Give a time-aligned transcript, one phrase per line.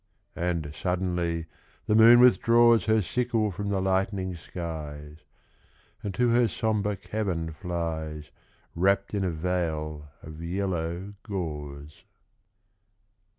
[0.35, 1.45] And suddenly
[1.85, 5.17] the moon withdraws Her sickle from the lightening skies,
[6.01, 8.31] And to her sombre cavern flies,
[8.73, 12.03] Wrapped in a veil of yellow gauze.